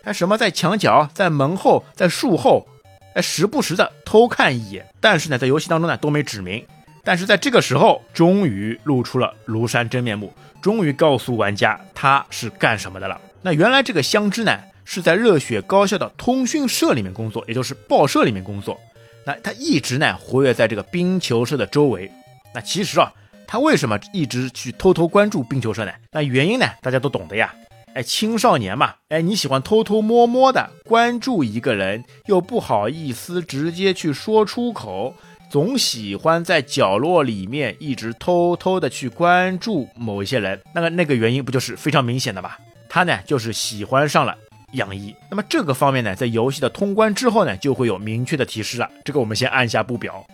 [0.04, 2.66] 哎，什么在墙角、在门后、在树后，
[3.14, 4.86] 哎，时不时的偷看一眼。
[5.00, 6.64] 但是呢，在游戏当中呢都没指明。
[7.04, 13.18] 但是在这个时候，终于露出了庐山真面目，终于告诉玩家她是干什么的了。
[13.40, 14.58] 那原来这个香知呢
[14.90, 18.80] 是在热血高校的通讯社里面工作，也就是报社里面工作。
[19.26, 22.10] 那他一直呢活跃在这个冰球社的周围。
[22.54, 23.12] 那其实啊。
[23.50, 25.92] 他为什么一直去偷偷关注冰球社呢？
[26.12, 26.66] 那原因呢？
[26.82, 27.54] 大家都懂的呀。
[27.94, 35.14] 哎，青少年嘛，哎，你喜欢偷偷摸摸的关注一个人，又不好意思直接去说出口，
[35.50, 40.60] 总喜欢在角落里面一直偷偷的去关注某一些人。
[40.74, 42.58] 那个那个原因不就是非常明显的吧？
[42.86, 44.36] 他呢就是喜欢上了
[44.72, 45.14] 养一。
[45.30, 48.90] 那么这个方面呢，在游戏的通关之后呢，就会有明确的提示了。
[49.04, 50.26] 这个我们先按下不表。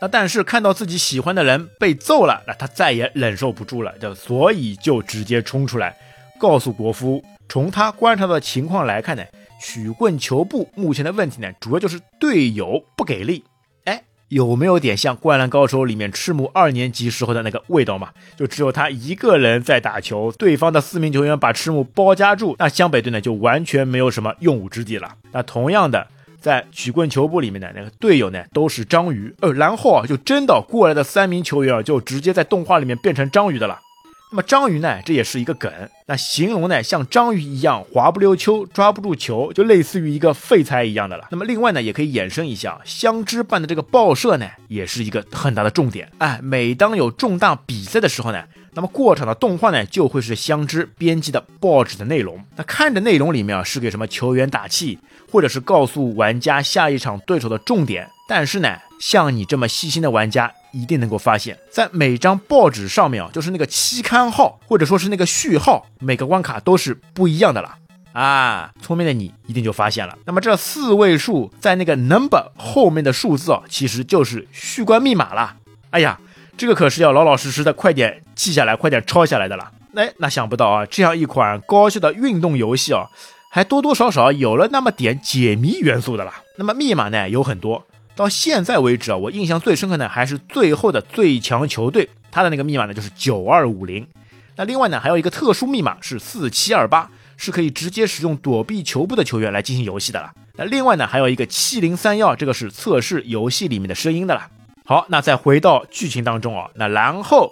[0.00, 5.96] 那但是看到自己喜欢的人被揍了，那他再也忍受不住了，就所以就直接冲出来，
[6.40, 9.22] 告诉国夫，从他观察到的情况来看呢，
[9.60, 13.44] 曲棍球部目前的问题呢，主要就是队友不给力。
[14.32, 18.08] 有没有点像《灌篮高手》里面赤木二年级时候的那个味道嘛？
[18.36, 25.16] 就只有他一个人在打球，对方的四名球员把赤木包夹住，那湘北队呢就完全没有什么用武之地了。
[25.32, 26.06] 那同样的。
[26.40, 33.78] 在曲棍球部里面的那个队友呢，都是章鱼，呃，然后啊，就真的过来的三名球员啊，就直接在动画里面变成章鱼的了。
[34.32, 35.70] 那么章鱼呢，这也是一个梗，
[36.06, 41.28] 那形容呢像章鱼一样滑不溜秋，抓不住球，就类似于一个废材一样的了。
[41.30, 46.10] 那么另外呢，也可以衍生一下，香知办的这个报社呢，也是一个很大的重点。
[46.16, 48.42] 哎，每当有重大比赛的时候呢。
[48.74, 52.42] 那么过场的动画呢，就会是香知编辑的报纸的内容。
[52.56, 54.98] 那看着内容里面啊，是给什么球员打气，
[55.30, 58.08] 或者是告诉玩家下一场对手的重点。
[58.26, 67.76] 但是呢，像你这么细心的玩家，一定能够发现，在每张报纸上面啊，就是那个期刊号，或者说是那个序号，每个关卡都是不一样的了
[68.12, 68.72] 啊。
[68.82, 70.18] 聪明的你一定就发现了。
[70.24, 75.56] 那么这四位数在那个 number 后面的数字啊，其实就是续关密码了。
[75.90, 76.18] 哎呀。
[76.54, 79.72] 这个可是要老老实实的，快点记下来，快点抄下来的了。
[79.94, 83.06] 哎，那想不到啊，这样一款高效的运动游戏啊，
[83.50, 86.32] 还多多少少有了那么点解谜元素的了。
[86.58, 87.82] 那么密码呢有很多，
[88.22, 94.06] 到现在为止啊，我印象最深刻的还是最后的最强球队，它的那个密码呢就是九二五零。
[94.54, 100.32] 那另外呢还有一个特殊密码是四七二八，是可以直接使用躲避球部的球员来进行游戏的了。
[100.54, 104.48] 那另外呢还有一个七零三幺，这个是测试游戏里面的声音的了。
[104.84, 107.50] 好，那再回到剧情当中啊，那然后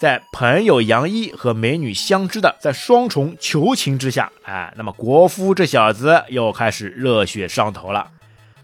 [0.00, 8.10] 在朋友杨一和美女相知的在双重求情之下，哎，那么国夫这小子又开始热血上头了。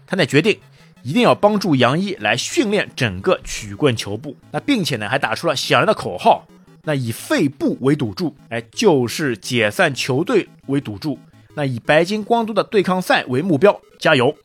[0.07, 0.59] 他呢决定
[1.05, 6.47] 一定要帮助杨一来训练整个曲棍球部，那并且呢还打出了响亮的口号，
[6.81, 11.19] 那以肺部为赌注，哎，就是解散球队为赌注，
[11.53, 14.35] 那以白金光都的对抗赛为目标，加油！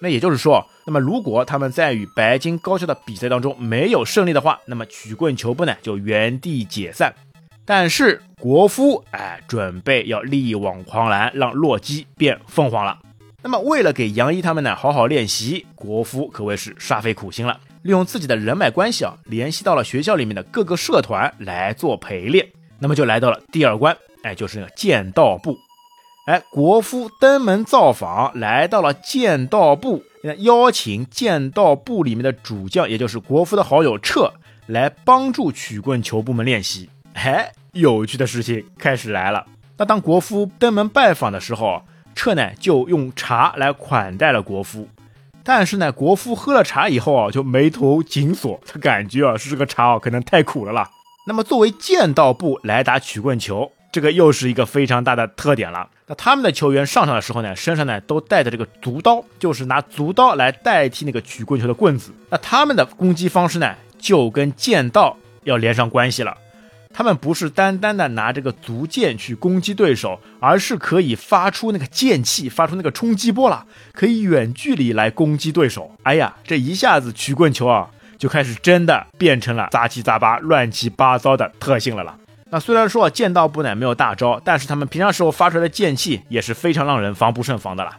[0.00, 7.14] 那也就是说，那么如果他们在与白金高校的比赛当中没有胜利的话，那么曲棍球部呢就原地解散。
[7.64, 12.98] 但是国夫哎，准备要力挽狂澜，让洛基变凤凰了。
[13.48, 22.46] 那么为了给杨一他们呢好好练习，国夫可谓是煞费苦心了，利用自己的人脉关系啊，联系到了学校里面的各个社团来做陪练。
[22.78, 25.56] 那么就来到了第二关，哎，就是那个剑道部。
[26.26, 30.02] 哎，国夫登门造访，来到了剑道部，
[30.40, 34.30] 邀请剑道部里面的主将，也就是国夫的好友彻，
[34.66, 36.90] 来帮助曲棍球部门练习。
[37.14, 39.46] 哎，有趣的事情开始来了。
[39.78, 41.80] 那当国夫登门拜访的时候，
[42.18, 44.88] 彻呢就用茶来款待了国夫。
[45.44, 50.90] 但是呢，国夫喝了茶以后啊，就眉头紧锁，他感觉啊是这个茶啊可能太苦了啦。
[51.28, 53.70] 那么作为剑道部来打曲棍球。
[53.90, 55.88] 这个又是一个非常大的特点了。
[56.06, 62.12] 那他们的球员上场的时候呢，身上呢都带着这个足刀，就是拿足刀来代替那个曲棍球的棍子。
[62.28, 66.36] 那他们的攻击方式呢，就跟剑道要连上关系了。
[66.98, 75.92] 他们不是单单的拿这个足剑去攻击对手，而是可以发出那个剑气，发出那个冲击波了，可以远距离来攻击对手。
[76.02, 82.18] 哎呀，这一下子曲棍球啊，就开始真的变成了杂七杂八、乱七八糟的特性了了。
[82.50, 87.96] 那虽然说剑道部呢没有大招，但是他们平常时候发出来的剑气也是非常让人防不胜防的啦。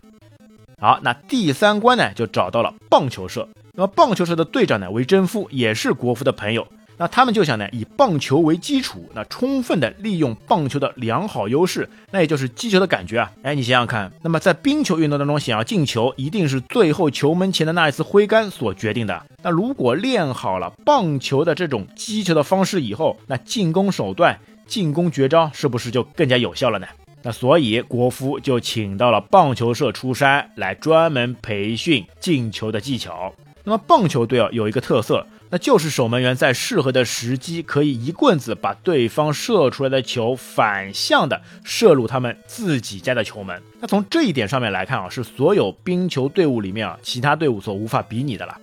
[0.82, 6.68] 好，那第三关呢就找到了棒球社，那么棒球社的队长呢为真夫，也是国服的朋友。
[7.00, 13.32] 那他们就想呢，以棒球为基础，那充分的利用棒球的良好优势，那也就是击球的感觉啊。
[13.42, 19.26] 哎，你想想看，那么在冰球运动当中，想要进球，一定是最后球门前的那一次挥杆所决定的。
[19.42, 26.88] 那如果练好了棒球的这种击球的方式以后，那进攻手段、进攻绝招是不是就更加有效了呢？
[27.24, 33.34] 那所以国夫就请到了棒球社出山，来专门培训进球的技巧。
[33.64, 35.26] 那么棒球队啊，有一个特色。
[35.52, 43.60] 那就是守门员在适合的时机，可以一棍子把对方射出来的球反向的射入他们自己家的球门。
[43.80, 48.56] 那从这一点上面来看啊，是所有冰球队伍里面啊，其他队伍所无法比拟的了。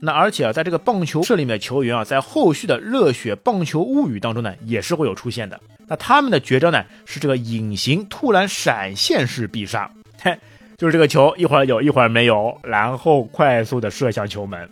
[0.00, 5.60] 那而且啊，在这个棒球社里面的球员啊，在后续的热血棒球物语当中呢，也是会有出现的。
[5.86, 9.88] 那他们的绝招呢，是这个隐形突然闪现式必杀，
[10.20, 10.36] 嘿，
[10.76, 14.68] 就是这个球一会儿有一会儿没有，然后快速的射向球门。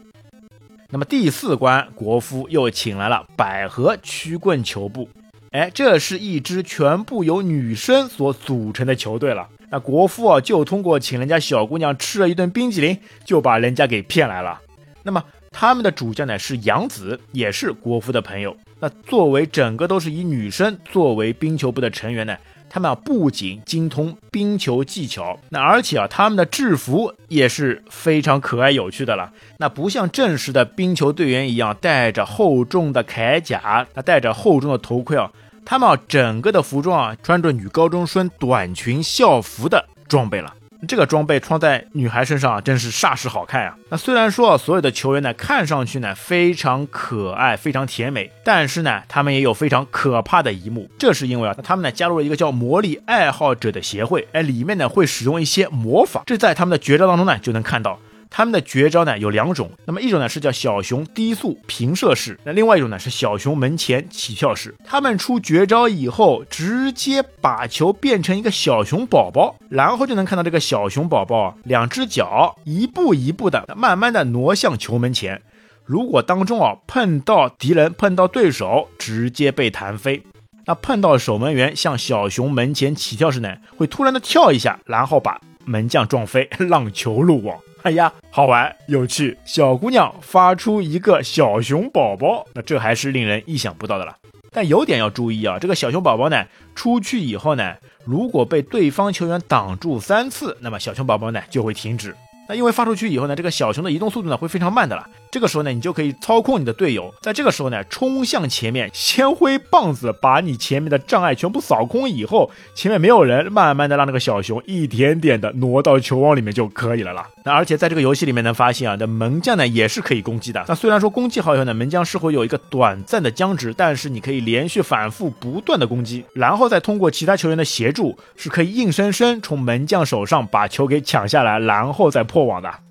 [0.92, 5.08] 那么第四关，国夫又请来了百合曲棍球部，
[5.52, 9.48] 哎，这是一支全部由女生所组成的球队了。
[9.70, 14.60] 那国夫啊，就通过请人家小姑娘吃了一顿冰淇淋，就把人家给骗来了。
[15.04, 15.22] 那么
[15.52, 18.56] 他们的主将呢是杨子，也是国夫的朋友。
[18.80, 22.36] 那作为整个都是以女生作为冰球部的成员呢。
[22.72, 29.32] 他们啊不仅精通冰球技巧，那而且啊他们的制服也是非常可爱有趣的了。
[29.58, 35.32] 那不像正式的冰球队员一样戴着厚重的铠甲，那戴着厚重的头盔啊，
[35.64, 40.54] 他们啊整个的服装啊穿着女高中生短裙校服的装备了。
[40.88, 43.76] 这个装备穿在女孩身上啊，真是煞是好看啊！
[43.90, 50.90] 那虽然说啊所有的球员呢，看上去呢非常可爱、非常甜美，但是呢，他们也有非常可怕的一幕。
[50.98, 57.98] 这是因为啊，他们呢加入了一个叫魔力爱好者的协会，哎，里面呢会使用一些魔法，这在他们的绝招当中呢就能看到。
[58.30, 64.74] 他们的绝招呢有两种，那么一种呢是叫小熊低速平射式，那另外一种呢是小熊门前起跳式。
[64.84, 75.42] 他们出绝招以后，直接把球变成一个小熊宝宝，然后就能看到这个小熊宝宝两只脚一步一步的慢慢的挪向球门前。
[75.84, 80.22] 如果当中啊碰到敌人碰到对手，直接被弹飞。
[80.66, 87.58] 那碰到守门员像小熊门前起跳式呢，会突然的跳一下，然后把门将撞飞， 让球入网。
[87.82, 89.38] 哎呀，好玩有趣！
[89.44, 94.14] 小姑娘发出一个小熊宝宝，那这还是令人意想不到的了。
[94.52, 102.14] 但有点要注意啊，这个小熊宝宝呢，出去以后呢，如果被对方球员挡住三次，那么小熊宝宝呢就会停止。
[102.48, 105.08] 那因为发出去以后呢，这个小熊的移动速度呢会非常慢的了。
[105.30, 117.28] 这个时候呢，你就可以操控你的队友，在这个时候呢，冲向前面，先挥棒子把你前面的障碍全部扫空以后，前面没有人，慢慢的让那个小熊一点点的挪到球网里面就可以了啦。
[117.44, 120.64] 那而且在这个游戏里面能发现啊，这门将呢也是可以攻击的。
[120.66, 132.89] 那虽然说攻击好以后呢，门将是会有一个短暂的僵直，但是你可以连续反复不断的攻击，然后再通过其他球员的协助，是可以硬生生从门将手上把球给抢下来，然后再破网的。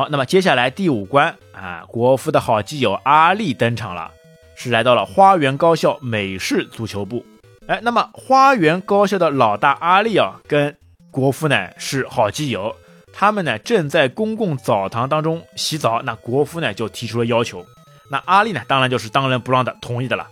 [0.00, 4.10] 好，那么接下来第五关啊，国夫的好基友阿力登场了，
[4.56, 7.22] 是来到了花园高校美式足球部。
[7.66, 10.74] 哎，那么花园高校的老大阿力啊，跟
[11.10, 12.74] 国夫呢是好基友，
[13.12, 17.62] 他们呢正在公共澡堂当中洗澡，那国夫呢就提出了要求，
[18.10, 20.26] 那阿力呢当然就是当仁不让的同意的了。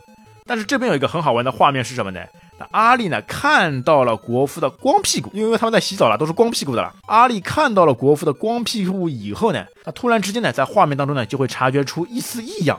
[0.46, 2.20] 但是这边有一个很好玩的画面是什么呢？
[2.58, 6.92] 那阿丽呢看到了国夫的光屁股，因为他们在洗澡了，都是光屁股的了。
[7.06, 12.78] 阿丽看到了国夫的光屁股以后呢，他突然之间呢，在画面当中呢，就会察觉出一丝异样。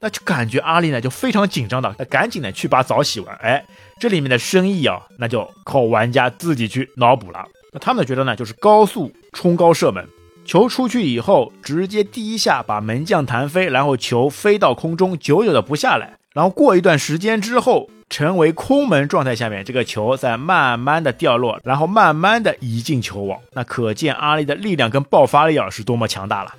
[0.00, 3.34] 那就感觉阿丽呢就非常紧张的，那赶紧呢去把澡洗完。
[3.42, 3.66] 哎，
[3.98, 7.44] 这里面的深意啊，那就靠玩家自己去脑补了。
[7.72, 10.06] 那他们觉得呢，就是高速冲高射门，
[10.44, 23.40] 球出去以后，直接第一下把门将弹飞，然后球飞到空中，久久的不下来，然后过一段时间之后，成为空门状态下面，这个球再慢慢的掉落，然后慢慢的移进球网。
[23.54, 26.54] 那可见阿丽的力量跟爆发力啊是多么强大了。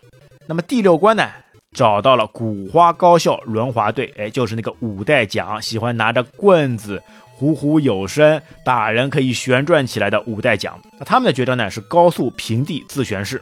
[0.47, 1.30] 那么第六关呢，
[1.71, 7.01] 找到了古花高校轮滑队，哎，就是那个五代奖，喜欢拿着棍子。
[7.38, 10.77] 虎虎有声，打人可以旋转起来的五代奖。
[10.97, 13.41] 那他们的绝招呢是高速平地自旋式。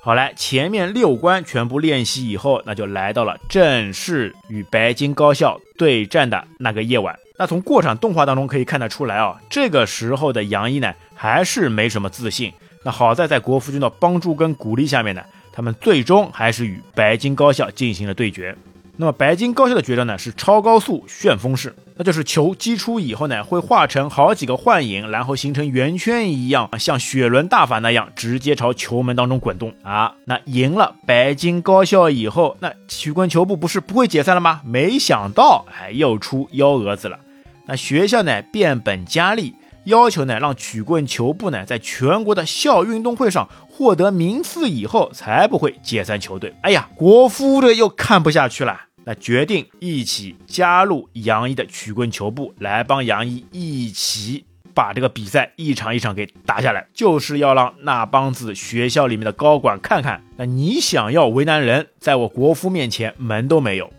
[0.00, 7.18] 好来，前面六关全部练习以后，那就来到了正式与白金高校对战的那个夜晚。
[7.36, 12.52] 那从过场动画当中可以看得出来啊，这个时候的杨一呢还是没什么自信。
[12.84, 15.22] 那好在在国服君的帮助跟鼓励下面呢，
[15.52, 18.56] 他们最终还是与白金高校进行了对决。
[19.00, 30.14] 那么白金高校的绝招呢是超高速旋风式，那就是球击出以后呢会化成好几个幻影，然后形成圆圈一样，像雪轮大法那样直接朝球门当中滚动啊。
[30.24, 34.62] 那赢了白金高校以后，那曲棍球部不是不会解散了吗？
[34.64, 37.20] 没想到哎又出幺蛾子了。
[37.66, 43.48] 那学校呢变本加厉，要求呢让曲棍球部呢在全国的校运动会上。
[43.70, 46.52] 获得名次以后才不会解散球队。
[46.62, 54.44] 哎呀，国夫这又看不下去了，那决定一起加入杨一的曲棍球部，来帮杨一一起
[54.74, 63.90] 把这个比赛一场一场给打下来，就是要让那帮子学校里面的高管看看，那你想要为难人，在我国夫面前门都没有。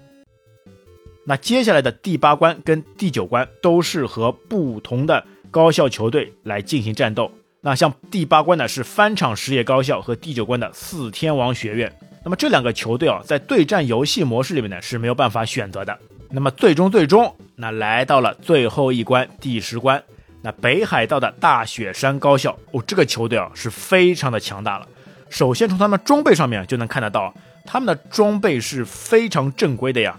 [1.24, 7.32] 那接下来的第八关跟第九关都是和不同的高校球队来进行战斗。
[7.62, 11.92] 那像第八关呢是翻场实业高校和第九关的四天王学院，
[12.24, 15.98] 那么这两个球队啊，在对战游戏模式里面呢是没有办法选择的。
[16.32, 20.04] 那么最终最终，那来到了最后一关第十关，
[20.42, 24.88] 那北海道的大雪山高校哦，这个球队啊是非常的强大了。
[25.30, 27.34] 首先从他们装备上面就能看得到，
[27.66, 30.18] 他们的装备是非常正规的呀。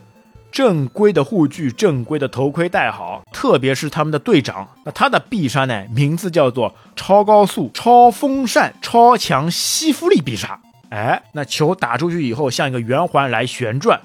[0.51, 10.61] 正规的护具，正规的头盔戴好，特别是他们的队长，那他的必杀呢，名字叫做超高速、超风扇、超强吸附力必杀。
[10.91, 14.01] 哎，那球打出去以后，像一个圆环来旋转。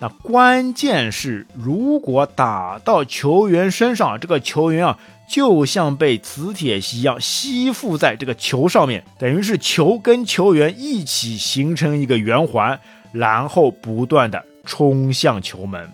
[0.00, 12.80] 那关键是，如果打到球员身上，这个球员啊，就像被磁铁吸一样吸附在这个球上面，等于是球跟球员一起形成一个圆环，
[13.12, 14.44] 然后不断的。
[14.70, 15.90] 冲向球门，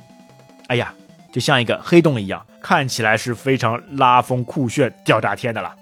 [0.66, 0.92] 哎呀，
[1.30, 5.72] 就像一个黑洞一样，看起来是非常拉风酷炫、吊炸天的了。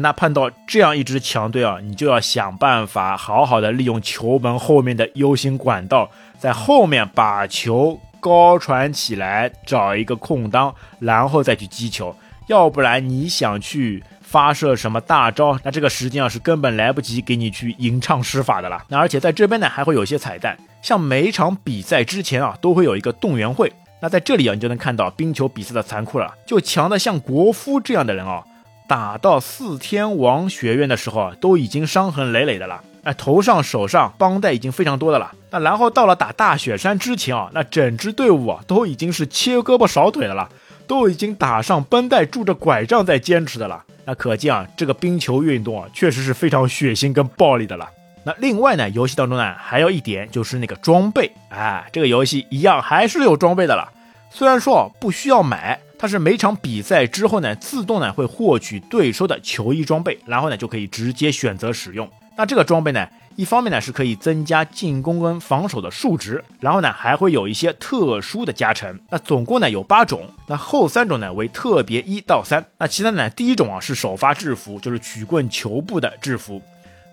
[0.00, 12.14] 那碰到这样一支强队啊，你就要想办法好好的利用球门后面的 U 型管道，在后面把球高传起来，找一个空当，然后再去击球。
[12.46, 18.84] 要不然你想去发射什么大招，那这个时间啊是根本来不及给你去吟唱施法的了。
[18.88, 20.56] 那而且在这边呢，还会有些彩蛋。
[20.82, 23.72] 像每场比赛之前啊，都会有一个动员会。
[24.00, 26.34] 那在这里啊，你就能看到冰球比赛的残酷了。
[26.44, 28.44] 就强的像国夫这样的人啊，
[28.86, 32.82] 打到四天王学院的时候啊，都已经伤痕累累的了。
[33.02, 35.32] 哎，头上、手上绷带已经非常多的了。
[35.50, 40.48] 那然后到了打大雪山之前啊，那整支队伍啊，都已经是切胳膊少腿的了，
[40.86, 43.84] 都已经打上绷带，拄着拐杖在坚持的了。
[44.06, 47.88] 那可见啊，这个冰球运动啊，确实是非常血腥跟暴力的了。
[48.24, 53.90] 那另外呢，游戏当中呢还有一点就是那个装备，哎，这个游戏一样还是有装备的了。
[54.30, 62.06] 虽然说不需要买，它是每场比赛之后呢，自动呢会获取对手的球衣装备，然后呢就可以直接选择使用。
[62.36, 69.00] 那这个装备呢，一方面呢是可以增加进攻跟防守的数值，然后呢还会有一些特殊的加成。
[69.08, 72.62] 那总共呢有八种，那后三种呢为特别一到三。
[72.76, 76.60] 那其他呢，第一种啊是首发制服，就是曲棍球部的制服。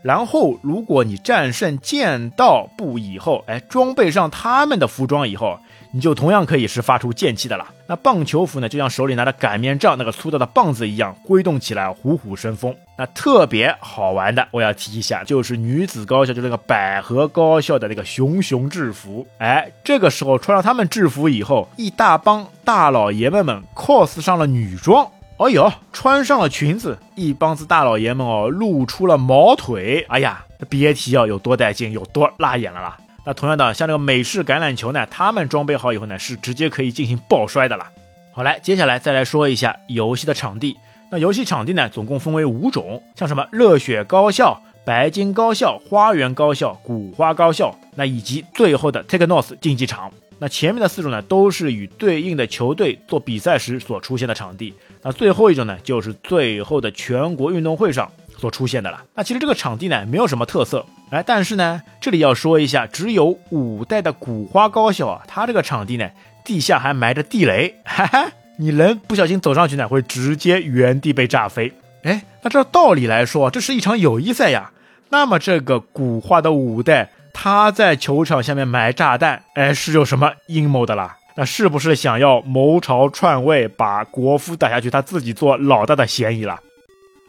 [0.04, 5.60] 然后，如果你战胜剑道部以后，哎，装备上他们的服装以后，
[5.94, 7.68] 你就同样可以是发出剑气的了。
[7.86, 12.74] 那棒球服呢，就像手里拿着擀面杖那个粗大的棒子一样，挥动起来虎虎生风。
[12.98, 19.28] 那特别好玩的，我要提一下，就是女子高校，就那个百合高校的那个熊熊制服。
[19.40, 25.06] 哎，这个时候穿上他们制服以后，一大帮大老爷们们 cos 上了女装。
[25.38, 30.06] 哎呦，穿上了裙子，一帮子大老爷们哦，露出了毛腿。
[30.08, 32.98] 哎呀，别提要有多带劲，有多辣眼了啦。
[33.24, 37.88] 那同样的，像这个美式橄榄球呢，他们装备好以后呢，是直接可以进行爆摔的了。
[38.34, 40.76] 好来，接下来再来说一下游戏的场地。
[41.12, 50.12] 那游戏场地呢，总共分为五种，像什么热血高校、白金高校、花园高校、古花高校，那以及最后的 Take North 竞技场。
[50.40, 54.74] 那前面的四种呢，都是与对应的球队做比赛时所出现的场地。
[55.04, 58.12] 那最后一种呢，就是最后的全国运动会上
[58.42, 59.02] 所出现的了。
[59.14, 66.10] 那其实这个场地呢，没有什么特色，哎，但是呢，这里要说一下，只有五代的古花高校啊，它这个场地呢，
[66.44, 68.28] 地下还埋着地雷，哈哈，
[68.58, 71.72] 你人不小心走上去呢，会直接原地被炸飞。
[72.04, 74.72] 哎，那照道理来说，这是一场友谊赛呀。
[75.10, 81.18] 那么这个古花的五代，他在球场下面埋炸弹，哎，是有什么阴谋的啦？
[81.36, 86.60] 那是不是想要谋朝篡位，把国夫打下去，他自己做老大的嫌疑了？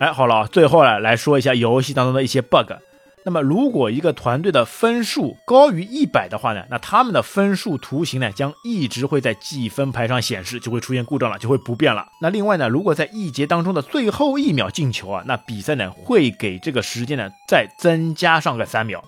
[0.02, 2.72] 哎，好了，最后呢，来说一下游戏当中的一些 bug。
[3.24, 12.08] 那么，如果一个团队的分数高于一百的话呢，那他们的分数图形呢将一直会在计分牌上显示，就会出现故障了，就会不变了。
[12.20, 19.04] 那另外呢，如果在一节当中的最后一秒进球啊，那比赛呢会给这个时间呢再增加上个三秒。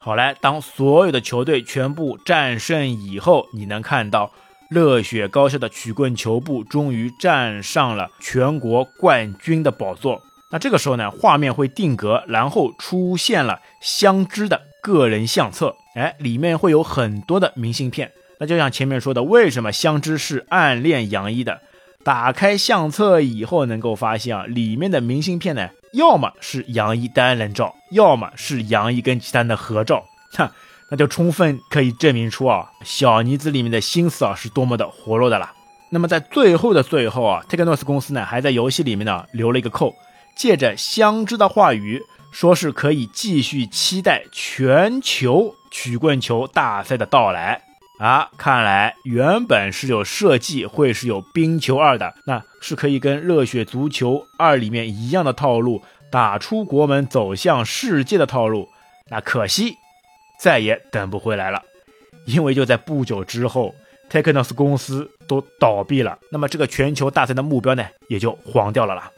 [0.00, 4.30] 好来，当所有的球队全部战胜以后，你能看到
[4.74, 10.20] 热血高校的曲棍球部终于站上了全国冠军的宝座。
[10.50, 18.10] 那这个时候呢，画面会定格，然后出现了香知的个人相册，哎，里面会有很多的明信片。
[18.40, 21.60] 那就像前面说的，为什么香知是暗恋杨一的？
[22.02, 30.52] 打开相册以后，能够发现啊，里面的明信片呢，要么是杨一单人照，要么是杨一跟其他人的合照，哈，
[30.90, 35.52] 那就充分可以证明出啊，小妮子里面的心思啊，是多么的活络的了。
[35.90, 39.94] 那么在最后的最后啊，Teknos 公司呢，还在游戏里面呢留了一个扣。
[40.36, 47.62] 借着相知的话语，说是可以继续期待全球曲棍球大赛的到来
[48.00, 48.28] 啊！
[48.36, 55.80] 看来原本是有设计会是有冰球二的，那是可以跟热血足球二里面一样的套路，
[56.10, 58.68] 打出国门走向世界的套路。
[59.10, 59.76] 那可惜
[60.38, 61.62] 再也等不回来了，
[62.26, 63.74] 因为就在不久之后
[64.10, 69.10] ，Teknos 公司都倒闭了，那么这个全球大赛的目标呢，也就黄掉了啦。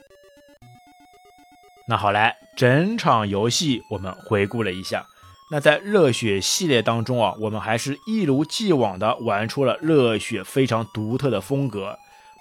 [1.89, 5.07] 那好来，整场游戏我们回顾了一下。
[5.53, 11.97] 那在热血系列当中啊，我们还是一如既往的玩出了热血非常独特的风格，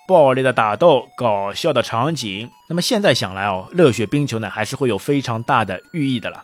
[0.08, 2.50] 暴力的打斗，搞笑的场景。
[2.68, 6.44] 那么现在想来哦，热血冰球呢，还是会有非常大的寓意的了。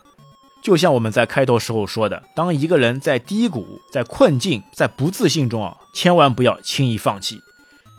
[0.62, 7.40] 就像我们在开头时候说的，当一个人在低谷、在困境、在不自信中啊，千万不要轻易放弃。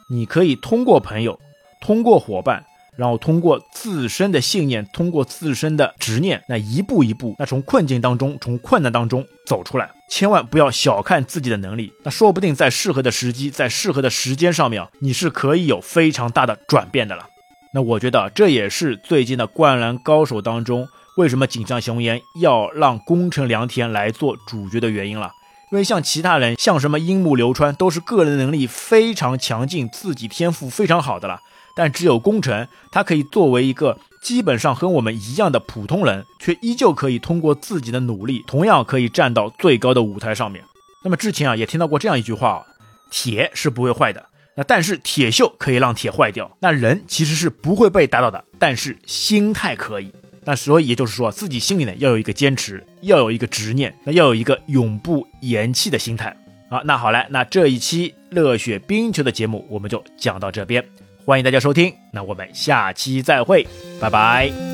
[0.10, 1.40] 你可以通过朋友，
[1.82, 2.66] 通过伙伴。
[2.96, 9.90] 然后通过自身的信念，通过自身的执念，那一步一步，那从困境当中，从困难当中走出来。
[10.12, 17.26] 千万不要小看自己的能力，那说不定在适合的时机，在适合的时间上面啊，你是可以有非常大的转变的了。
[17.74, 20.88] 那我觉得这也是最近的灌篮高手当中，
[21.18, 25.32] 为什么井上雄彦要让宫城良田来做主角的原因了。
[25.72, 31.40] 因为像其他人，像什么樱木流川，都是个人能力非常强劲，自己天赋非常好的了。
[31.76, 40.64] 但只有工程，他可以作为一个基本上和我们一样的普通人，却依旧可以通过自己的努力，同样可以站到最高的舞台上面。
[41.04, 42.64] 那么之前啊，也听到过这样一句话：
[43.10, 44.24] 铁是不会坏的，
[44.56, 46.56] 那但是铁锈可以让铁坏掉。
[46.62, 50.14] 那人其实是不会被打倒的，但是心态可以。
[50.46, 56.36] 那所以也就是说，自己心里呢要有一个坚持，要有一个执念，那要有一个永不言弃的心态。
[56.70, 60.84] 好，那好了，那这一期热血冰球的节目我们就讲到这边。
[61.26, 63.66] 欢迎大家收听，那我们下期再会，
[64.02, 64.73] 拜拜。